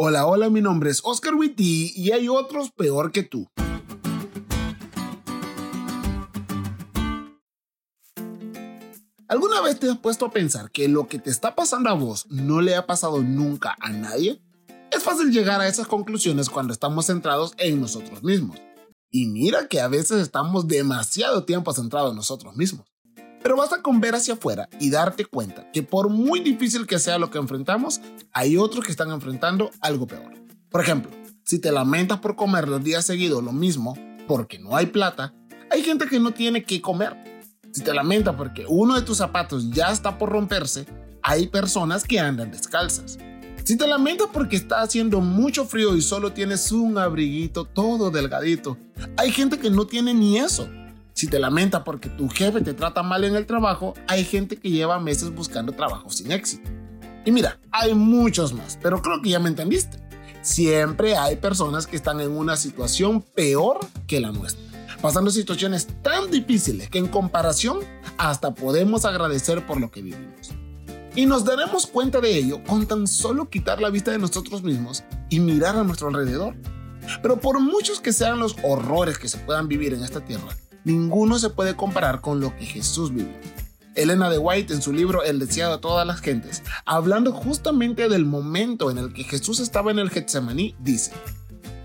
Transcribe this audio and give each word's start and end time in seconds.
Hola, 0.00 0.28
hola, 0.28 0.48
mi 0.48 0.60
nombre 0.60 0.90
es 0.90 1.00
Oscar 1.02 1.34
Witty 1.34 1.92
y 1.96 2.12
hay 2.12 2.28
otros 2.28 2.70
peor 2.70 3.10
que 3.10 3.24
tú. 3.24 3.48
¿Alguna 9.26 9.60
vez 9.60 9.80
te 9.80 9.90
has 9.90 9.98
puesto 9.98 10.26
a 10.26 10.30
pensar 10.30 10.70
que 10.70 10.86
lo 10.86 11.08
que 11.08 11.18
te 11.18 11.30
está 11.30 11.56
pasando 11.56 11.90
a 11.90 11.94
vos 11.94 12.26
no 12.30 12.60
le 12.60 12.76
ha 12.76 12.86
pasado 12.86 13.22
nunca 13.22 13.74
a 13.80 13.90
nadie? 13.90 14.40
Es 14.92 15.02
fácil 15.02 15.32
llegar 15.32 15.60
a 15.60 15.66
esas 15.66 15.88
conclusiones 15.88 16.48
cuando 16.48 16.72
estamos 16.72 17.06
centrados 17.06 17.54
en 17.58 17.80
nosotros 17.80 18.22
mismos. 18.22 18.60
Y 19.10 19.26
mira 19.26 19.66
que 19.66 19.80
a 19.80 19.88
veces 19.88 20.22
estamos 20.22 20.68
demasiado 20.68 21.44
tiempo 21.44 21.72
centrados 21.72 22.10
en 22.10 22.16
nosotros 22.18 22.54
mismos. 22.54 22.86
Pero 23.42 23.56
basta 23.56 23.82
con 23.82 24.00
ver 24.00 24.14
hacia 24.14 24.34
afuera 24.34 24.68
y 24.80 24.90
darte 24.90 25.24
cuenta 25.24 25.70
que 25.72 25.82
por 25.82 26.08
muy 26.08 26.40
difícil 26.40 26.86
que 26.86 26.98
sea 26.98 27.18
lo 27.18 27.30
que 27.30 27.38
enfrentamos, 27.38 28.00
hay 28.32 28.56
otros 28.56 28.84
que 28.84 28.90
están 28.90 29.10
enfrentando 29.10 29.70
algo 29.80 30.06
peor. 30.06 30.34
Por 30.70 30.80
ejemplo, 30.80 31.10
si 31.44 31.58
te 31.58 31.72
lamentas 31.72 32.18
por 32.18 32.36
comer 32.36 32.68
los 32.68 32.82
días 32.82 33.06
seguidos 33.06 33.42
lo 33.42 33.52
mismo 33.52 33.96
porque 34.26 34.58
no 34.58 34.76
hay 34.76 34.86
plata, 34.86 35.34
hay 35.70 35.82
gente 35.82 36.06
que 36.06 36.20
no 36.20 36.32
tiene 36.32 36.64
que 36.64 36.82
comer. 36.82 37.16
Si 37.72 37.82
te 37.82 37.94
lamentas 37.94 38.34
porque 38.34 38.66
uno 38.68 38.94
de 38.94 39.02
tus 39.02 39.18
zapatos 39.18 39.70
ya 39.70 39.90
está 39.90 40.18
por 40.18 40.30
romperse, 40.30 40.86
hay 41.22 41.46
personas 41.46 42.04
que 42.04 42.18
andan 42.18 42.50
descalzas. 42.50 43.18
Si 43.64 43.76
te 43.76 43.86
lamentas 43.86 44.28
porque 44.32 44.56
está 44.56 44.80
haciendo 44.80 45.20
mucho 45.20 45.66
frío 45.66 45.94
y 45.94 46.00
solo 46.00 46.32
tienes 46.32 46.72
un 46.72 46.96
abriguito 46.96 47.66
todo 47.66 48.10
delgadito, 48.10 48.78
hay 49.16 49.30
gente 49.30 49.58
que 49.58 49.68
no 49.70 49.86
tiene 49.86 50.14
ni 50.14 50.38
eso. 50.38 50.68
Si 51.18 51.26
te 51.26 51.40
lamenta 51.40 51.82
porque 51.82 52.08
tu 52.08 52.28
jefe 52.28 52.60
te 52.60 52.74
trata 52.74 53.02
mal 53.02 53.24
en 53.24 53.34
el 53.34 53.44
trabajo, 53.44 53.92
hay 54.06 54.22
gente 54.24 54.56
que 54.56 54.70
lleva 54.70 55.00
meses 55.00 55.34
buscando 55.34 55.72
trabajo 55.72 56.10
sin 56.10 56.30
éxito. 56.30 56.70
Y 57.24 57.32
mira, 57.32 57.58
hay 57.72 57.92
muchos 57.92 58.52
más, 58.52 58.78
pero 58.80 59.02
creo 59.02 59.20
que 59.20 59.30
ya 59.30 59.40
me 59.40 59.48
entendiste. 59.48 59.98
Siempre 60.42 61.16
hay 61.16 61.34
personas 61.34 61.88
que 61.88 61.96
están 61.96 62.20
en 62.20 62.30
una 62.30 62.56
situación 62.56 63.20
peor 63.20 63.80
que 64.06 64.20
la 64.20 64.30
nuestra, 64.30 64.62
pasando 65.02 65.32
situaciones 65.32 65.88
tan 66.04 66.30
difíciles 66.30 66.88
que 66.88 66.98
en 66.98 67.08
comparación 67.08 67.80
hasta 68.16 68.54
podemos 68.54 69.04
agradecer 69.04 69.66
por 69.66 69.80
lo 69.80 69.90
que 69.90 70.02
vivimos. 70.02 70.52
Y 71.16 71.26
nos 71.26 71.44
daremos 71.44 71.88
cuenta 71.88 72.20
de 72.20 72.32
ello 72.32 72.62
con 72.62 72.86
tan 72.86 73.08
solo 73.08 73.50
quitar 73.50 73.80
la 73.80 73.90
vista 73.90 74.12
de 74.12 74.18
nosotros 74.18 74.62
mismos 74.62 75.02
y 75.30 75.40
mirar 75.40 75.74
a 75.76 75.82
nuestro 75.82 76.06
alrededor. 76.06 76.54
Pero 77.22 77.40
por 77.40 77.58
muchos 77.58 78.00
que 78.00 78.12
sean 78.12 78.38
los 78.38 78.54
horrores 78.62 79.18
que 79.18 79.28
se 79.28 79.38
puedan 79.38 79.66
vivir 79.66 79.94
en 79.94 80.04
esta 80.04 80.20
tierra, 80.20 80.54
ninguno 80.88 81.38
se 81.38 81.50
puede 81.50 81.76
comparar 81.76 82.22
con 82.22 82.40
lo 82.40 82.56
que 82.56 82.64
Jesús 82.64 83.12
vivió. 83.12 83.36
Elena 83.94 84.30
de 84.30 84.38
White 84.38 84.72
en 84.72 84.80
su 84.80 84.92
libro 84.92 85.22
El 85.22 85.38
deseado 85.38 85.72
de 85.72 85.82
todas 85.82 86.06
las 86.06 86.20
gentes, 86.20 86.62
hablando 86.86 87.32
justamente 87.32 88.08
del 88.08 88.24
momento 88.24 88.90
en 88.90 88.96
el 88.96 89.12
que 89.12 89.24
Jesús 89.24 89.60
estaba 89.60 89.90
en 89.90 89.98
el 89.98 90.08
Getsemaní, 90.08 90.76
dice, 90.78 91.12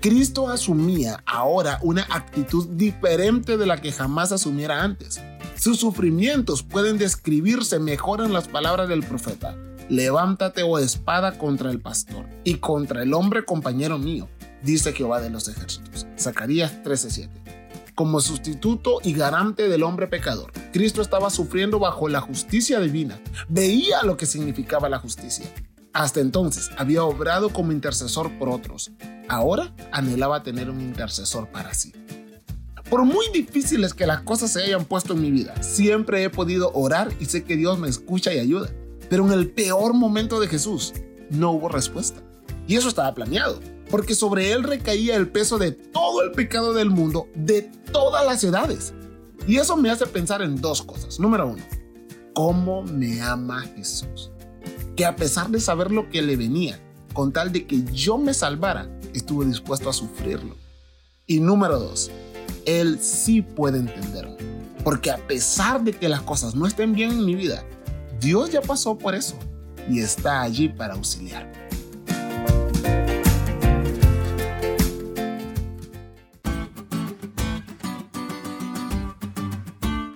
Cristo 0.00 0.48
asumía 0.48 1.22
ahora 1.26 1.78
una 1.82 2.02
actitud 2.10 2.68
diferente 2.68 3.56
de 3.56 3.66
la 3.66 3.80
que 3.80 3.92
jamás 3.92 4.30
asumiera 4.30 4.82
antes. 4.82 5.20
Sus 5.56 5.80
sufrimientos 5.80 6.62
pueden 6.62 6.98
describirse 6.98 7.78
mejor 7.78 8.20
en 8.20 8.32
las 8.32 8.46
palabras 8.46 8.88
del 8.88 9.02
profeta. 9.02 9.56
Levántate, 9.88 10.62
o 10.62 10.70
oh 10.70 10.78
espada, 10.78 11.38
contra 11.38 11.70
el 11.70 11.80
pastor 11.80 12.26
y 12.44 12.56
contra 12.56 13.02
el 13.02 13.14
hombre 13.14 13.44
compañero 13.44 13.98
mío, 13.98 14.28
dice 14.62 14.92
Jehová 14.92 15.20
de 15.20 15.30
los 15.30 15.48
ejércitos. 15.48 16.06
Zacarías 16.18 16.82
13:7 16.82 17.61
como 17.94 18.20
sustituto 18.20 18.98
y 19.02 19.12
garante 19.12 19.68
del 19.68 19.82
hombre 19.82 20.06
pecador. 20.06 20.52
Cristo 20.72 21.02
estaba 21.02 21.30
sufriendo 21.30 21.78
bajo 21.78 22.08
la 22.08 22.20
justicia 22.20 22.80
divina, 22.80 23.20
veía 23.48 24.02
lo 24.02 24.16
que 24.16 24.26
significaba 24.26 24.88
la 24.88 24.98
justicia. 24.98 25.46
Hasta 25.92 26.20
entonces 26.20 26.70
había 26.78 27.04
obrado 27.04 27.50
como 27.50 27.72
intercesor 27.72 28.30
por 28.38 28.48
otros, 28.48 28.92
ahora 29.28 29.74
anhelaba 29.92 30.42
tener 30.42 30.70
un 30.70 30.80
intercesor 30.80 31.48
para 31.48 31.74
sí. 31.74 31.92
Por 32.88 33.04
muy 33.04 33.26
difíciles 33.32 33.94
que 33.94 34.06
las 34.06 34.20
cosas 34.20 34.52
se 34.52 34.62
hayan 34.62 34.84
puesto 34.84 35.14
en 35.14 35.22
mi 35.22 35.30
vida, 35.30 35.62
siempre 35.62 36.24
he 36.24 36.30
podido 36.30 36.72
orar 36.74 37.12
y 37.20 37.26
sé 37.26 37.44
que 37.44 37.56
Dios 37.56 37.78
me 37.78 37.88
escucha 37.88 38.32
y 38.32 38.38
ayuda. 38.38 38.70
Pero 39.08 39.26
en 39.26 39.32
el 39.32 39.50
peor 39.50 39.94
momento 39.94 40.40
de 40.40 40.48
Jesús, 40.48 40.94
no 41.30 41.52
hubo 41.52 41.68
respuesta. 41.68 42.22
Y 42.66 42.76
eso 42.76 42.88
estaba 42.88 43.14
planeado 43.14 43.60
porque 43.92 44.14
sobre 44.14 44.52
él 44.52 44.62
recaía 44.62 45.16
el 45.16 45.28
peso 45.28 45.58
de 45.58 45.70
todo 45.70 46.22
el 46.22 46.32
pecado 46.32 46.72
del 46.72 46.88
mundo, 46.88 47.28
de 47.34 47.70
todas 47.92 48.26
las 48.26 48.42
edades. 48.42 48.94
Y 49.46 49.56
eso 49.56 49.76
me 49.76 49.90
hace 49.90 50.06
pensar 50.06 50.42
en 50.42 50.60
dos 50.60 50.82
cosas. 50.82 51.18
Número 51.18 51.48
uno, 51.48 51.62
¿cómo 52.34 52.82
me 52.82 53.20
ama 53.20 53.62
Jesús? 53.76 54.30
Que 54.96 55.04
a 55.04 55.16
pesar 55.16 55.48
de 55.50 55.60
saber 55.60 55.90
lo 55.90 56.08
que 56.10 56.22
le 56.22 56.36
venía, 56.36 56.80
con 57.12 57.32
tal 57.32 57.52
de 57.52 57.66
que 57.66 57.82
yo 57.92 58.18
me 58.18 58.34
salvara, 58.34 58.88
estuvo 59.14 59.44
dispuesto 59.44 59.90
a 59.90 59.92
sufrirlo. 59.92 60.56
Y 61.26 61.40
número 61.40 61.78
dos, 61.78 62.10
Él 62.66 62.98
sí 63.00 63.42
puede 63.42 63.78
entenderme. 63.78 64.36
Porque 64.84 65.10
a 65.10 65.18
pesar 65.26 65.82
de 65.82 65.92
que 65.92 66.08
las 66.08 66.22
cosas 66.22 66.54
no 66.54 66.66
estén 66.66 66.92
bien 66.92 67.10
en 67.10 67.24
mi 67.24 67.34
vida, 67.34 67.64
Dios 68.20 68.50
ya 68.50 68.60
pasó 68.60 68.98
por 68.98 69.14
eso 69.14 69.36
y 69.88 70.00
está 70.00 70.42
allí 70.42 70.68
para 70.68 70.94
auxiliarme. 70.94 71.61